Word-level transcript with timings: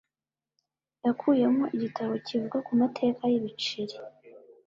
Yakuyemo 1.05 1.63
igitabo 1.75 2.13
kivuga 2.27 2.57
ku 2.65 2.71
mateka 2.81 3.21
y'ibiceri 3.31 3.95